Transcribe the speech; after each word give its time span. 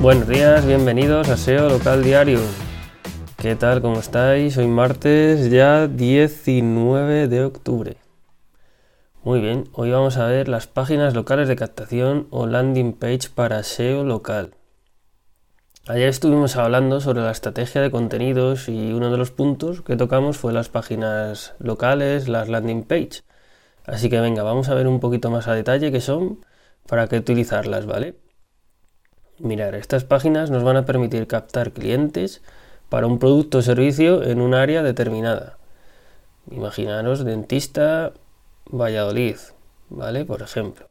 Buenos 0.00 0.28
días, 0.28 0.66
bienvenidos 0.66 1.28
a 1.28 1.36
SEO 1.36 1.68
Local 1.68 2.02
Diario. 2.02 2.40
¿Qué 3.36 3.54
tal? 3.54 3.82
¿Cómo 3.82 3.98
estáis? 4.00 4.56
Hoy 4.56 4.66
martes 4.66 5.50
ya 5.50 5.88
19 5.88 7.28
de 7.28 7.44
octubre. 7.44 7.98
Muy 9.22 9.42
bien, 9.42 9.68
hoy 9.74 9.90
vamos 9.90 10.16
a 10.16 10.24
ver 10.24 10.48
las 10.48 10.66
páginas 10.66 11.12
locales 11.12 11.48
de 11.48 11.56
captación 11.56 12.28
o 12.30 12.46
landing 12.46 12.94
page 12.94 13.28
para 13.34 13.62
SEO 13.62 14.02
local. 14.02 14.54
Ayer 15.86 16.08
estuvimos 16.08 16.56
hablando 16.56 17.02
sobre 17.02 17.20
la 17.20 17.30
estrategia 17.30 17.82
de 17.82 17.90
contenidos 17.90 18.70
y 18.70 18.94
uno 18.94 19.10
de 19.10 19.18
los 19.18 19.30
puntos 19.30 19.82
que 19.82 19.96
tocamos 19.96 20.38
fue 20.38 20.54
las 20.54 20.70
páginas 20.70 21.52
locales, 21.58 22.26
las 22.26 22.48
landing 22.48 22.84
page. 22.84 23.20
Así 23.84 24.08
que 24.08 24.18
venga, 24.18 24.44
vamos 24.44 24.70
a 24.70 24.74
ver 24.74 24.86
un 24.86 24.98
poquito 24.98 25.30
más 25.30 25.46
a 25.46 25.52
detalle 25.52 25.92
qué 25.92 26.00
son, 26.00 26.42
para 26.86 27.06
qué 27.06 27.18
utilizarlas, 27.18 27.84
¿vale? 27.84 28.14
Mirar, 29.40 29.74
estas 29.74 30.04
páginas 30.04 30.50
nos 30.50 30.62
van 30.62 30.76
a 30.76 30.84
permitir 30.84 31.26
captar 31.26 31.72
clientes 31.72 32.42
para 32.90 33.06
un 33.06 33.18
producto 33.18 33.58
o 33.58 33.62
servicio 33.62 34.22
en 34.22 34.42
un 34.42 34.52
área 34.52 34.82
determinada. 34.82 35.56
Imaginaros 36.50 37.24
dentista 37.24 38.12
Valladolid, 38.66 39.36
¿vale? 39.88 40.26
Por 40.26 40.42
ejemplo. 40.42 40.90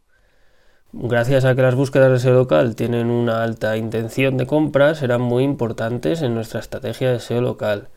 Gracias 0.93 1.45
a 1.45 1.53
que 1.53 1.61
las 1.61 1.75
búsquedas 1.75 2.11
de 2.11 2.17
SEO 2.17 2.33
local 2.33 2.75
tienen 2.75 3.11
una 3.11 3.43
alta 3.43 3.77
intención 3.77 4.37
de 4.37 4.47
compra, 4.47 4.95
serán 4.95 5.21
muy 5.21 5.43
importantes 5.43 6.23
en 6.23 6.33
nuestra 6.33 6.59
estrategia 6.59 7.11
de 7.11 7.19
SEO 7.19 7.41
local. 7.41 7.89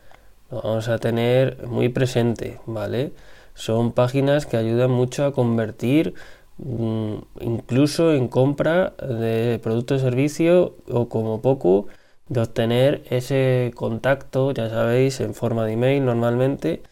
Lo 0.51 0.61
vamos 0.61 0.87
a 0.87 0.99
tener 0.99 1.65
muy 1.65 1.89
presente, 1.89 2.59
¿vale? 2.67 3.13
Son 3.55 3.91
páginas 3.91 4.45
que 4.45 4.57
ayudan 4.57 4.91
mucho 4.91 5.25
a 5.25 5.33
convertir 5.33 6.13
incluso 6.59 8.13
en 8.13 8.27
compra 8.27 8.91
de 8.99 9.59
producto 9.61 9.95
o 9.95 9.99
servicio 9.99 10.75
o 10.89 11.09
como 11.09 11.41
poco 11.41 11.87
de 12.29 12.41
obtener 12.41 13.03
ese 13.09 13.71
contacto, 13.75 14.51
ya 14.51 14.69
sabéis, 14.69 15.19
en 15.19 15.33
forma 15.33 15.65
de 15.65 15.73
email 15.73 16.05
normalmente 16.05 16.83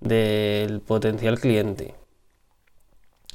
del 0.00 0.80
potencial 0.80 1.38
cliente. 1.38 1.94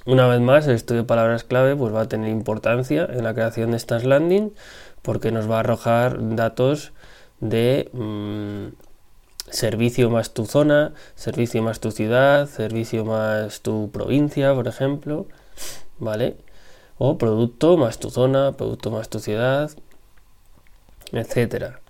Una 0.06 0.28
vez 0.28 0.40
más, 0.40 0.68
el 0.68 0.76
estudio 0.76 1.02
de 1.02 1.08
palabras 1.08 1.44
clave 1.44 1.76
pues, 1.76 1.94
va 1.94 2.02
a 2.02 2.08
tener 2.08 2.30
importancia 2.30 3.08
en 3.10 3.24
la 3.24 3.34
creación 3.34 3.72
de 3.72 3.78
estas 3.78 4.04
landing 4.04 4.54
porque 5.02 5.32
nos 5.32 5.50
va 5.50 5.58
a 5.58 5.60
arrojar 5.62 6.36
datos 6.36 6.94
de 7.40 7.90
mm, 7.94 8.76
servicio 9.50 10.10
más 10.10 10.34
tu 10.34 10.46
zona, 10.46 10.94
servicio 11.16 11.62
más 11.64 11.80
tu 11.80 11.92
ciudad, 11.92 12.48
servicio 12.48 13.06
más 13.06 13.62
tu 13.62 13.92
provincia, 13.92 14.54
por 14.54 14.68
ejemplo, 14.68 15.28
¿vale? 16.00 16.38
O 16.98 17.18
producto 17.18 17.78
más 17.78 18.00
tu 18.00 18.10
zona, 18.10 18.54
producto 18.54 18.92
más 18.92 19.10
tu 19.10 19.20
ciudad, 19.20 19.72
etcétera. 21.12 21.82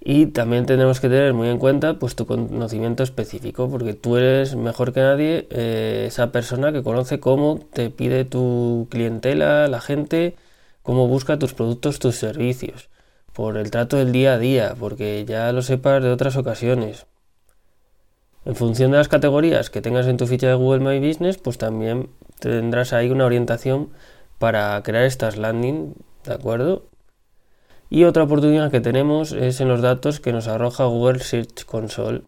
Y 0.00 0.26
también 0.26 0.64
tenemos 0.66 1.00
que 1.00 1.08
tener 1.08 1.34
muy 1.34 1.48
en 1.48 1.58
cuenta 1.58 1.98
pues, 1.98 2.14
tu 2.14 2.26
conocimiento 2.26 3.02
específico, 3.02 3.68
porque 3.68 3.94
tú 3.94 4.16
eres 4.16 4.54
mejor 4.54 4.92
que 4.92 5.00
nadie 5.00 5.48
eh, 5.50 6.04
esa 6.06 6.30
persona 6.32 6.72
que 6.72 6.82
conoce 6.82 7.20
cómo 7.20 7.58
te 7.72 7.90
pide 7.90 8.24
tu 8.24 8.86
clientela, 8.90 9.66
la 9.68 9.80
gente, 9.80 10.36
cómo 10.82 11.08
busca 11.08 11.38
tus 11.38 11.52
productos, 11.52 11.98
tus 11.98 12.16
servicios, 12.16 12.88
por 13.32 13.56
el 13.56 13.70
trato 13.70 13.96
del 13.96 14.12
día 14.12 14.34
a 14.34 14.38
día, 14.38 14.74
porque 14.78 15.24
ya 15.26 15.52
lo 15.52 15.62
sepas 15.62 16.02
de 16.02 16.10
otras 16.10 16.36
ocasiones. 16.36 17.06
En 18.44 18.54
función 18.54 18.92
de 18.92 18.98
las 18.98 19.08
categorías 19.08 19.68
que 19.68 19.82
tengas 19.82 20.06
en 20.06 20.16
tu 20.16 20.26
ficha 20.26 20.48
de 20.48 20.54
Google 20.54 20.80
My 20.80 21.06
Business, 21.06 21.38
pues 21.38 21.58
también 21.58 22.08
tendrás 22.40 22.92
ahí 22.92 23.10
una 23.10 23.26
orientación 23.26 23.90
para 24.38 24.82
crear 24.82 25.04
estas 25.04 25.36
landing, 25.36 25.94
¿de 26.24 26.34
acuerdo? 26.34 26.84
Y 27.90 28.04
otra 28.04 28.24
oportunidad 28.24 28.70
que 28.70 28.80
tenemos 28.80 29.32
es 29.32 29.60
en 29.60 29.68
los 29.68 29.80
datos 29.80 30.20
que 30.20 30.32
nos 30.32 30.46
arroja 30.46 30.84
Google 30.84 31.20
Search 31.20 31.64
Console. 31.64 32.22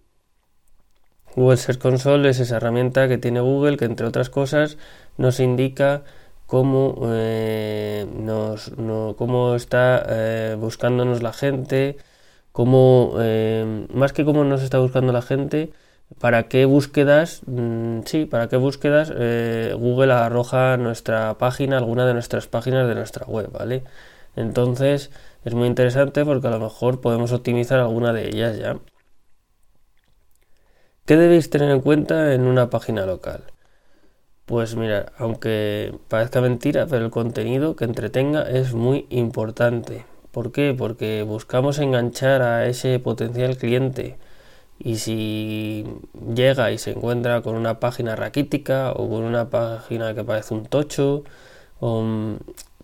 Google 1.36 1.58
Search 1.58 1.78
Console 1.78 2.28
es 2.28 2.40
esa 2.40 2.56
herramienta 2.56 3.08
que 3.08 3.18
tiene 3.18 3.40
Google 3.40 3.76
que 3.76 3.84
entre 3.84 4.06
otras 4.06 4.30
cosas 4.30 4.78
nos 5.16 5.38
indica 5.38 6.02
cómo, 6.46 6.96
eh, 7.12 8.06
nos, 8.12 8.72
cómo 9.16 9.54
está 9.54 10.04
eh, 10.08 10.56
buscándonos 10.58 11.22
la 11.22 11.32
gente, 11.32 11.96
cómo, 12.52 13.14
eh, 13.20 13.86
más 13.94 14.12
que 14.12 14.24
cómo 14.24 14.44
nos 14.44 14.62
está 14.62 14.78
buscando 14.78 15.12
la 15.12 15.22
gente, 15.22 15.72
para 16.18 16.48
qué 16.48 16.64
búsquedas, 16.64 17.42
mm, 17.46 18.00
sí, 18.04 18.26
para 18.26 18.48
qué 18.48 18.56
búsquedas 18.56 19.10
Google 19.78 20.12
arroja 20.12 20.76
nuestra 20.76 21.38
página, 21.38 21.78
alguna 21.78 22.06
de 22.06 22.14
nuestras 22.14 22.46
páginas 22.46 22.88
de 22.88 22.94
nuestra 22.94 23.26
web, 23.26 23.50
¿vale? 23.52 23.84
Entonces, 24.36 25.10
es 25.44 25.54
muy 25.54 25.66
interesante 25.66 26.24
porque 26.24 26.48
a 26.48 26.50
lo 26.50 26.60
mejor 26.60 27.00
podemos 27.00 27.32
optimizar 27.32 27.80
alguna 27.80 28.12
de 28.12 28.28
ellas 28.28 28.58
ya. 28.58 28.78
¿Qué 31.04 31.16
debéis 31.16 31.50
tener 31.50 31.70
en 31.70 31.80
cuenta 31.80 32.34
en 32.34 32.42
una 32.42 32.70
página 32.70 33.04
local? 33.06 33.44
Pues 34.46 34.76
mira, 34.76 35.12
aunque 35.18 35.94
parezca 36.08 36.40
mentira, 36.40 36.86
pero 36.86 37.04
el 37.04 37.10
contenido 37.10 37.76
que 37.76 37.84
entretenga 37.84 38.42
es 38.42 38.74
muy 38.74 39.06
importante. 39.10 40.04
¿Por 40.30 40.52
qué? 40.52 40.74
Porque 40.76 41.22
buscamos 41.22 41.78
enganchar 41.78 42.42
a 42.42 42.66
ese 42.66 42.98
potencial 42.98 43.56
cliente 43.56 44.18
y 44.80 44.96
si 44.96 45.84
llega 46.34 46.72
y 46.72 46.78
se 46.78 46.92
encuentra 46.92 47.42
con 47.42 47.54
una 47.54 47.78
página 47.80 48.16
raquítica 48.16 48.92
o 48.92 49.08
con 49.08 49.24
una 49.24 49.50
página 49.50 50.14
que 50.14 50.24
parece 50.24 50.54
un 50.54 50.64
tocho, 50.66 51.22
o, 51.80 52.36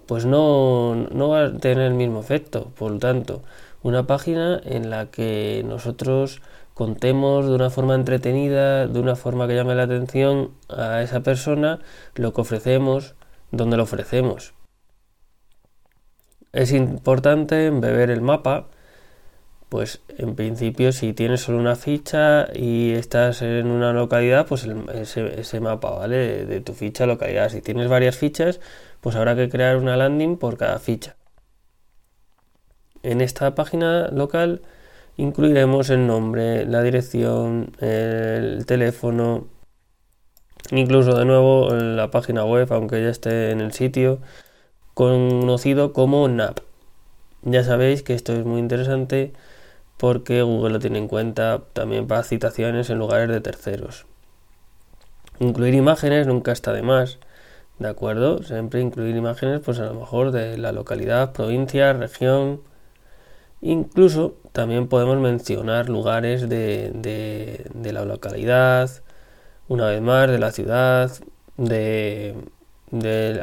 pues 0.06 0.26
no, 0.26 0.94
no 0.94 1.28
va 1.30 1.46
a 1.46 1.58
tener 1.58 1.86
el 1.86 1.94
mismo 1.94 2.20
efecto. 2.20 2.70
Por 2.78 2.92
lo 2.92 2.98
tanto, 2.98 3.42
una 3.82 4.06
página 4.06 4.60
en 4.64 4.90
la 4.90 5.06
que 5.06 5.64
nosotros 5.66 6.42
contemos 6.74 7.46
de 7.46 7.54
una 7.54 7.70
forma 7.70 7.94
entretenida, 7.94 8.86
de 8.86 9.00
una 9.00 9.16
forma 9.16 9.48
que 9.48 9.54
llame 9.54 9.74
la 9.74 9.84
atención 9.84 10.50
a 10.68 11.02
esa 11.02 11.20
persona, 11.20 11.80
lo 12.14 12.34
que 12.34 12.42
ofrecemos, 12.42 13.14
donde 13.50 13.78
lo 13.78 13.84
ofrecemos. 13.84 14.52
Es 16.52 16.72
importante 16.72 17.70
beber 17.70 18.10
el 18.10 18.20
mapa, 18.20 18.68
pues 19.68 20.00
en 20.18 20.36
principio 20.36 20.92
si 20.92 21.12
tienes 21.12 21.42
solo 21.42 21.58
una 21.58 21.76
ficha 21.76 22.48
y 22.54 22.92
estás 22.92 23.42
en 23.42 23.66
una 23.66 23.92
localidad, 23.92 24.46
pues 24.46 24.66
ese, 24.94 25.60
mapa, 25.60 25.90
¿vale? 25.90 26.46
De 26.46 26.60
tu 26.60 26.72
ficha 26.72 27.06
localidad. 27.06 27.48
Si 27.50 27.60
tienes 27.62 27.88
varias 27.88 28.16
fichas, 28.16 28.60
pues 29.00 29.16
habrá 29.16 29.34
que 29.34 29.48
crear 29.48 29.76
una 29.76 29.96
landing 29.96 30.36
por 30.36 30.56
cada 30.56 30.78
ficha. 30.78 31.16
En 33.02 33.20
esta 33.20 33.54
página 33.54 34.08
local 34.08 34.62
incluiremos 35.16 35.90
el 35.90 36.06
nombre, 36.06 36.64
la 36.66 36.82
dirección, 36.82 37.72
el 37.80 38.66
teléfono, 38.66 39.48
incluso 40.70 41.16
de 41.16 41.24
nuevo 41.24 41.70
la 41.74 42.10
página 42.10 42.44
web, 42.44 42.72
aunque 42.72 43.02
ya 43.02 43.08
esté 43.08 43.50
en 43.50 43.60
el 43.60 43.72
sitio, 43.72 44.20
conocido 44.94 45.92
como 45.92 46.28
NAP. 46.28 46.60
Ya 47.42 47.64
sabéis 47.64 48.02
que 48.02 48.14
esto 48.14 48.32
es 48.32 48.44
muy 48.44 48.60
interesante 48.60 49.32
porque 49.96 50.42
Google 50.42 50.74
lo 50.74 50.78
tiene 50.78 50.98
en 50.98 51.08
cuenta 51.08 51.62
también 51.72 52.06
para 52.06 52.22
citaciones 52.22 52.90
en 52.90 52.98
lugares 52.98 53.28
de 53.28 53.40
terceros. 53.40 54.06
Incluir 55.38 55.74
imágenes 55.74 56.26
nunca 56.26 56.52
está 56.52 56.72
de 56.72 56.82
más. 56.82 57.18
¿De 57.78 57.88
acuerdo? 57.88 58.42
Siempre 58.42 58.80
incluir 58.80 59.16
imágenes, 59.16 59.60
pues 59.64 59.78
a 59.80 59.84
lo 59.84 59.94
mejor 59.94 60.30
de 60.32 60.56
la 60.56 60.72
localidad, 60.72 61.32
provincia, 61.32 61.92
región. 61.92 62.62
Incluso 63.60 64.36
también 64.52 64.88
podemos 64.88 65.18
mencionar 65.18 65.88
lugares 65.88 66.48
de, 66.48 67.70
la 67.74 68.04
localidad, 68.04 68.90
una 69.68 69.88
vez 69.88 70.00
más, 70.00 70.30
de 70.30 70.38
la 70.38 70.52
ciudad, 70.52 71.10
de, 71.56 72.34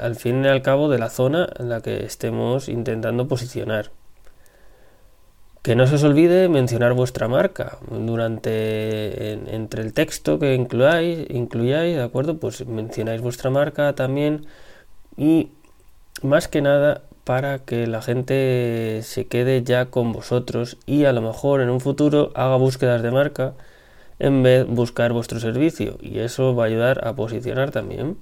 al 0.01 0.15
fin 0.15 0.45
y 0.45 0.47
al 0.47 0.61
cabo 0.63 0.89
de 0.89 0.99
la 0.99 1.09
zona 1.09 1.49
en 1.59 1.69
la 1.69 1.81
que 1.81 2.05
estemos 2.05 2.69
intentando 2.69 3.27
posicionar. 3.27 3.91
Que 5.63 5.75
no 5.77 5.87
se 5.87 5.95
os 5.95 6.03
olvide 6.03 6.49
mencionar 6.49 6.93
vuestra 6.93 7.29
marca 7.29 7.77
durante 7.89 9.31
entre 9.55 9.81
el 9.81 9.93
texto 9.93 10.37
que 10.37 10.55
incluyáis, 10.55 11.25
incluyáis, 11.29 11.95
¿de 11.95 12.03
acuerdo? 12.03 12.37
Pues 12.37 12.67
mencionáis 12.67 13.21
vuestra 13.21 13.49
marca 13.49 13.95
también 13.95 14.45
y 15.15 15.51
más 16.21 16.49
que 16.49 16.61
nada 16.61 17.03
para 17.23 17.59
que 17.59 17.87
la 17.87 18.01
gente 18.01 18.99
se 19.03 19.27
quede 19.27 19.63
ya 19.63 19.85
con 19.85 20.11
vosotros 20.11 20.77
y 20.85 21.05
a 21.05 21.13
lo 21.13 21.21
mejor 21.21 21.61
en 21.61 21.69
un 21.69 21.79
futuro 21.79 22.31
haga 22.35 22.57
búsquedas 22.57 23.01
de 23.01 23.11
marca 23.11 23.53
en 24.19 24.43
vez 24.43 24.67
de 24.67 24.73
buscar 24.73 25.13
vuestro 25.13 25.39
servicio 25.39 25.97
y 26.01 26.19
eso 26.19 26.55
va 26.55 26.65
a 26.65 26.67
ayudar 26.67 27.07
a 27.07 27.15
posicionar 27.15 27.71
también. 27.71 28.17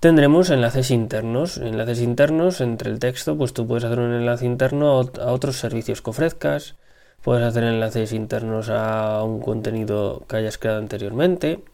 Tendremos 0.00 0.50
enlaces 0.50 0.90
internos. 0.92 1.58
Enlaces 1.58 2.00
internos 2.00 2.60
entre 2.60 2.90
el 2.90 3.00
texto, 3.00 3.36
pues 3.36 3.52
tú 3.52 3.66
puedes 3.66 3.84
hacer 3.84 3.98
un 3.98 4.12
enlace 4.12 4.46
interno 4.46 4.92
a 4.92 5.32
otros 5.32 5.56
servicios 5.56 6.02
que 6.02 6.10
ofrezcas. 6.10 6.76
Puedes 7.22 7.44
hacer 7.44 7.64
enlaces 7.64 8.12
internos 8.12 8.68
a 8.70 9.22
un 9.24 9.40
contenido 9.40 10.24
que 10.28 10.36
hayas 10.36 10.56
creado 10.56 10.78
anteriormente. 10.78 11.64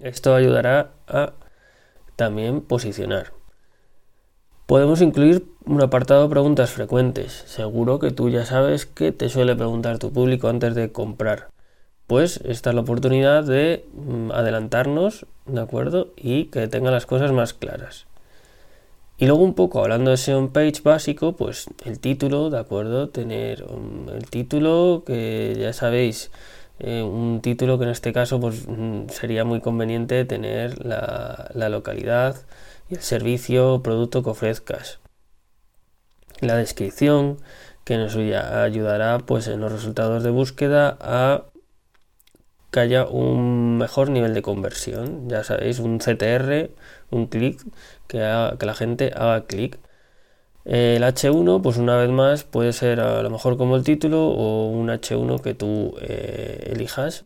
Esto 0.00 0.34
ayudará 0.34 0.92
a 1.08 1.32
también 2.16 2.60
posicionar. 2.60 3.32
podemos 4.66 5.00
incluir 5.00 5.46
un 5.64 5.82
apartado 5.82 6.22
de 6.24 6.28
preguntas 6.28 6.70
frecuentes. 6.70 7.32
Seguro 7.46 7.98
que 7.98 8.10
tú 8.10 8.28
ya 8.30 8.44
sabes 8.44 8.86
que 8.86 9.12
te 9.12 9.28
suele 9.28 9.54
preguntar 9.56 9.98
tu 9.98 10.12
público 10.12 10.48
antes 10.48 10.74
de 10.74 10.92
comprar. 10.92 11.48
Pues 12.06 12.40
esta 12.44 12.70
es 12.70 12.74
la 12.74 12.82
oportunidad 12.82 13.44
de 13.44 13.84
mm, 13.94 14.30
adelantarnos, 14.30 15.26
¿de 15.46 15.60
acuerdo? 15.60 16.12
Y 16.16 16.46
que 16.46 16.68
tenga 16.68 16.90
las 16.90 17.06
cosas 17.06 17.32
más 17.32 17.52
claras. 17.52 18.06
Y 19.18 19.26
luego 19.26 19.42
un 19.42 19.54
poco 19.54 19.82
hablando 19.82 20.10
de 20.10 20.18
SEO 20.18 20.50
page 20.52 20.82
básico, 20.84 21.36
pues 21.36 21.66
el 21.84 21.98
título, 22.00 22.50
¿de 22.50 22.58
acuerdo? 22.58 23.08
Tener 23.08 23.64
um, 23.64 24.08
el 24.10 24.28
título 24.28 25.04
que 25.06 25.56
ya 25.58 25.72
sabéis, 25.72 26.30
eh, 26.78 27.02
un 27.02 27.40
título 27.40 27.78
que 27.78 27.84
en 27.84 27.90
este 27.90 28.12
caso 28.12 28.38
pues 28.40 28.68
mm, 28.68 29.08
sería 29.08 29.44
muy 29.44 29.60
conveniente 29.60 30.24
tener 30.26 30.84
la, 30.84 31.50
la 31.54 31.68
localidad 31.70 32.36
y 32.90 32.94
el 32.96 33.00
servicio 33.00 33.74
o 33.74 33.82
producto 33.82 34.22
que 34.22 34.30
ofrezcas. 34.30 35.00
La 36.40 36.56
descripción 36.56 37.38
que 37.84 37.96
nos 37.96 38.16
ayudará 38.16 39.18
pues 39.20 39.48
en 39.48 39.60
los 39.60 39.72
resultados 39.72 40.22
de 40.22 40.30
búsqueda 40.30 40.98
a 41.00 41.44
que 42.76 42.80
haya 42.80 43.06
un 43.06 43.78
mejor 43.78 44.10
nivel 44.10 44.34
de 44.34 44.42
conversión. 44.42 45.28
Ya 45.30 45.44
sabéis, 45.44 45.78
un 45.78 45.98
CTR, 45.98 46.70
un 47.10 47.26
clic, 47.26 47.62
que, 48.06 48.18
que 48.58 48.66
la 48.66 48.74
gente 48.74 49.12
haga 49.16 49.46
clic. 49.46 49.78
El 50.66 51.02
H1, 51.04 51.62
pues 51.62 51.78
una 51.78 51.96
vez 51.96 52.10
más, 52.10 52.44
puede 52.44 52.72
ser 52.74 53.00
a 53.00 53.22
lo 53.22 53.30
mejor 53.30 53.56
como 53.56 53.76
el 53.76 53.84
título 53.84 54.28
o 54.28 54.68
un 54.68 54.88
H1 54.90 55.40
que 55.40 55.54
tú 55.54 55.96
eh, 56.02 56.72
elijas. 56.74 57.24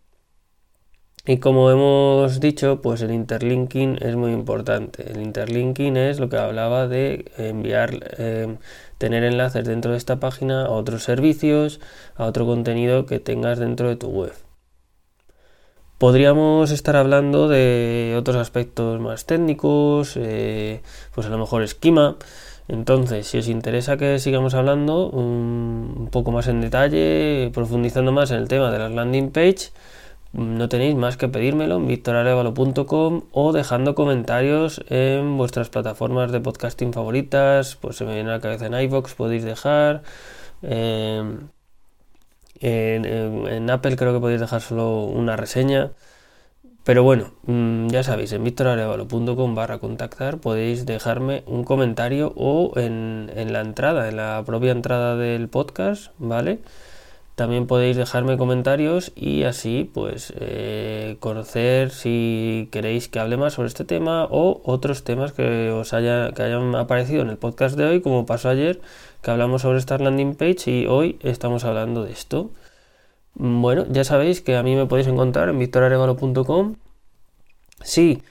Y 1.26 1.38
como 1.38 1.70
hemos 1.70 2.40
dicho, 2.40 2.80
pues 2.80 3.02
el 3.02 3.12
interlinking 3.12 3.98
es 4.00 4.16
muy 4.16 4.32
importante. 4.32 5.10
El 5.10 5.20
interlinking 5.22 5.96
es 5.96 6.20
lo 6.20 6.28
que 6.28 6.36
hablaba 6.38 6.86
de 6.88 7.30
enviar, 7.38 7.90
eh, 8.18 8.56
tener 8.98 9.24
enlaces 9.24 9.64
dentro 9.64 9.92
de 9.92 9.98
esta 9.98 10.20
página 10.20 10.66
a 10.66 10.70
otros 10.70 11.02
servicios, 11.02 11.80
a 12.16 12.26
otro 12.26 12.46
contenido 12.46 13.06
que 13.06 13.18
tengas 13.20 13.58
dentro 13.58 13.88
de 13.88 13.96
tu 13.96 14.08
web. 14.08 14.32
Podríamos 16.00 16.70
estar 16.70 16.96
hablando 16.96 17.46
de 17.46 18.14
otros 18.16 18.36
aspectos 18.36 18.98
más 19.02 19.26
técnicos, 19.26 20.14
eh, 20.16 20.80
pues 21.14 21.26
a 21.26 21.30
lo 21.30 21.36
mejor 21.36 21.62
esquema. 21.62 22.16
Entonces, 22.68 23.26
si 23.26 23.36
os 23.36 23.48
interesa 23.48 23.98
que 23.98 24.18
sigamos 24.18 24.54
hablando 24.54 25.10
un, 25.10 26.08
poco 26.10 26.30
más 26.30 26.48
en 26.48 26.62
detalle, 26.62 27.50
profundizando 27.52 28.12
más 28.12 28.30
en 28.30 28.38
el 28.38 28.48
tema 28.48 28.70
de 28.70 28.78
las 28.78 28.92
landing 28.92 29.30
page, 29.30 29.72
no 30.32 30.70
tenéis 30.70 30.94
más 30.94 31.18
que 31.18 31.28
pedírmelo 31.28 31.76
en 31.76 31.86
victorarevalo.com 31.86 33.24
o 33.32 33.52
dejando 33.52 33.94
comentarios 33.94 34.82
en 34.88 35.36
vuestras 35.36 35.68
plataformas 35.68 36.32
de 36.32 36.40
podcasting 36.40 36.94
favoritas, 36.94 37.76
pues 37.76 37.96
se 37.96 38.06
me 38.06 38.14
viene 38.14 38.30
a 38.30 38.34
la 38.36 38.40
cabeza 38.40 38.68
en 38.68 38.74
iVoox, 38.74 39.12
podéis 39.16 39.44
dejar. 39.44 40.02
Eh, 40.62 41.22
en, 42.60 43.70
Apple 43.70 43.96
creo 43.96 44.12
que 44.12 44.20
podéis 44.20 44.40
dejar 44.40 44.60
solo 44.60 45.04
una 45.04 45.36
reseña. 45.36 45.92
Pero 46.84 47.02
bueno, 47.04 47.34
mm, 47.46 47.88
ya 47.88 48.02
sabéis, 48.02 48.32
en 48.32 48.44
victorarevalo.com 48.44 49.54
barra 49.54 49.78
contactar 49.78 50.38
podéis 50.38 50.86
dejarme 50.86 51.42
un 51.46 51.64
comentario 51.64 52.32
o 52.36 52.72
en, 52.78 53.30
en, 53.34 53.52
la 53.52 53.60
entrada, 53.60 54.08
en 54.08 54.16
la 54.16 54.42
propia 54.46 54.72
entrada 54.72 55.16
del 55.16 55.48
podcast, 55.48 56.12
¿vale? 56.18 56.60
También 57.40 57.66
podéis 57.66 57.96
dejarme 57.96 58.36
comentarios 58.36 59.12
y 59.16 59.44
así 59.44 59.90
pues 59.94 60.30
eh, 60.38 61.16
conocer 61.20 61.88
si 61.88 62.68
queréis 62.70 63.08
que 63.08 63.18
hable 63.18 63.38
más 63.38 63.54
sobre 63.54 63.68
este 63.68 63.86
tema 63.86 64.26
o 64.30 64.60
otros 64.62 65.04
temas 65.04 65.32
que 65.32 65.70
os 65.70 65.94
haya, 65.94 66.32
que 66.32 66.42
hayan 66.42 66.74
aparecido 66.74 67.22
en 67.22 67.30
el 67.30 67.38
podcast 67.38 67.78
de 67.78 67.86
hoy, 67.86 68.02
como 68.02 68.26
pasó 68.26 68.50
ayer, 68.50 68.82
que 69.22 69.30
hablamos 69.30 69.62
sobre 69.62 69.78
esta 69.78 69.96
landing 69.96 70.34
page 70.34 70.70
y 70.70 70.86
hoy 70.86 71.18
estamos 71.22 71.64
hablando 71.64 72.04
de 72.04 72.12
esto. 72.12 72.50
Bueno, 73.32 73.86
ya 73.88 74.04
sabéis 74.04 74.42
que 74.42 74.56
a 74.56 74.62
mí 74.62 74.76
me 74.76 74.84
podéis 74.84 75.08
encontrar 75.08 75.48
en 75.48 75.58
victorarevalo.com. 75.58 76.76
Si 77.82 78.22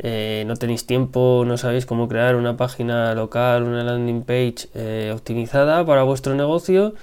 eh, 0.00 0.42
no 0.44 0.56
tenéis 0.56 0.86
tiempo, 0.86 1.44
no 1.46 1.56
sabéis 1.56 1.86
cómo 1.86 2.08
crear 2.08 2.34
una 2.34 2.56
página 2.56 3.14
local, 3.14 3.62
una 3.62 3.84
landing 3.84 4.22
page 4.24 4.68
eh, 4.74 5.12
optimizada 5.14 5.86
para 5.86 6.02
vuestro 6.02 6.34
negocio, 6.34 6.94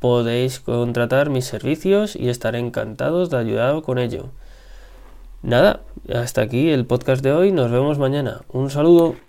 podéis 0.00 0.60
contratar 0.60 1.30
mis 1.30 1.44
servicios 1.44 2.16
y 2.16 2.28
estaré 2.28 2.58
encantado 2.58 3.26
de 3.26 3.36
ayudar 3.36 3.82
con 3.82 3.98
ello. 3.98 4.26
Nada, 5.42 5.80
hasta 6.12 6.42
aquí 6.42 6.70
el 6.70 6.86
podcast 6.86 7.22
de 7.22 7.32
hoy, 7.32 7.52
nos 7.52 7.70
vemos 7.70 7.98
mañana. 7.98 8.42
Un 8.52 8.70
saludo. 8.70 9.25